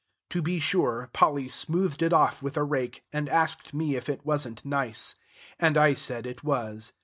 To 0.31 0.41
be 0.41 0.59
sure, 0.59 1.11
Polly 1.13 1.47
smoothed 1.47 2.01
it 2.01 2.11
off 2.11 2.41
with 2.41 2.57
a 2.57 2.63
rake, 2.63 3.03
and 3.13 3.29
asked 3.29 3.71
me 3.71 3.95
if 3.95 4.09
it 4.09 4.25
was 4.25 4.47
n't 4.47 4.65
nice; 4.65 5.13
and 5.59 5.77
I 5.77 5.93
said 5.93 6.25
it 6.25 6.43
was. 6.43 6.93